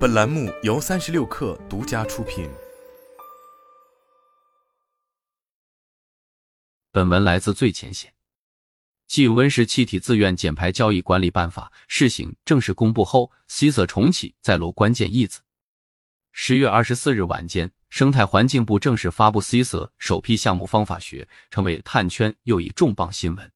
[0.00, 2.48] 本栏目由三十六氪独家出品。
[6.90, 8.14] 本文来自最前线。
[9.06, 15.42] 继温室气体自愿减排交易管理办法试行正式公布后，CESA 重启在楼关键一字。
[16.32, 23.52] 十月二十四日晚间，生态环境部正式发布 CESA 首批项目方法学，成为碳圈又一重磅新闻。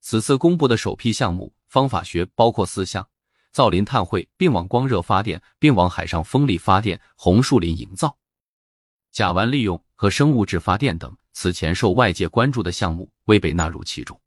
[0.00, 3.08] 此次公布的首批项目方法学包括四项：
[3.52, 8.16] 造林碳汇、并网光热发电、并网海上风力发电、红树林营造、
[9.12, 11.16] 甲烷利用和生物质发电等。
[11.34, 14.20] 此前受外界关注的项目未被纳入其中。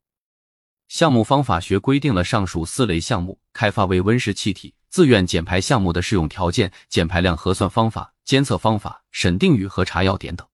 [0.88, 10.44] 项目方法学规定了上述四类项目开发为温室气体自愿减排项目的适用条件、减排量核算方法、监测方法、审定与核查要点等。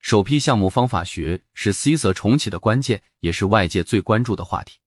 [0.00, 4.78] 首批项目方法学是 CESA 重启的关键，也是外界最关注的话题。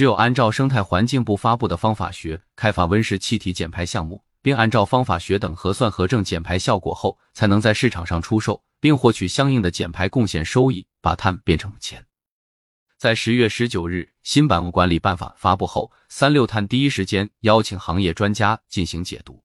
[0.00, 12.02] 只有按照生态环境部发布的方法学开发温室气体减排项目，并按照方法学等核算核证减排效果后，才能在市场上出售，并获取相应的减排贡献收益，把碳变成钱。
[12.96, 19.42] 在十月十九日新版管理办法发布后，三六碳第一时间邀请行业专家进行解读。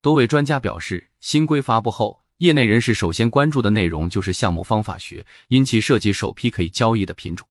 [0.00, 2.22] 多位专家表示，新规发布后。
[2.38, 7.47] 业内人士首先关注的内容就是项目方法学，因其涉及首批可以交易的品种。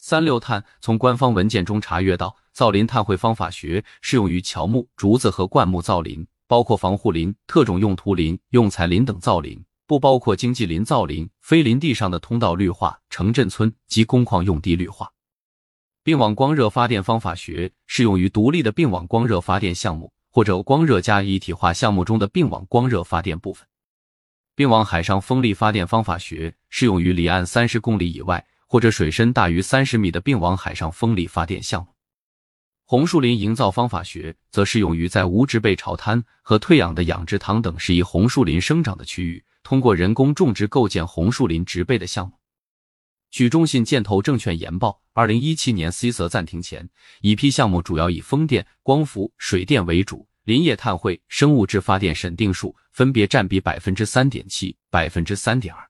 [0.00, 15.12] 三六碳从官方文件中查阅到，造林碳汇方法学适用于乔木、竹子和灌木造林，包括防护林、特种用途林、用材林等造林，不包括经济林造林、非林地上的通道绿化、城镇村及工矿用地绿化。
[16.04, 23.66] 并网光热发电方法学适用于独立的并网光热发电项目，或者光热加一体化项目中的并网光热发电部分。
[24.54, 31.88] 并网海上风力发电方法学适用于离岸三十公里以外或者水深大于三十米的并网海上风力发电项目。
[32.84, 42.34] 红树林营造方法学则适用于在无植被潮滩和退养的养殖塘等适宜红树林生长的区域，通过人工种植构建红树林植被的项目。
[43.30, 46.88] 据中信建投证券研报，二零一七年 CSA 暂停前，
[47.20, 50.26] 一批项目主要以风电、光伏、水电为主。
[50.44, 55.86] 林业碳汇、生物质发电审定数分别占比百分之三点七、百分之三点二。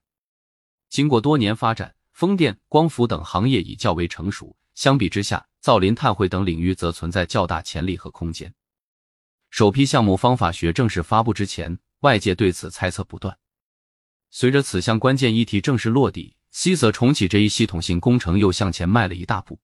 [0.89, 4.53] 经过多年发展，风电、光伏等行业已较为成熟。
[4.75, 8.53] 相比之下，造林碳汇等领域则存在较大潜力和空间。
[9.49, 13.37] 首批项目方法学正式发布之前，外界对此猜测不断。
[14.31, 19.57] 随着此项关键议题正式落地，西泽重启这一系统性工程又向前迈了一大步。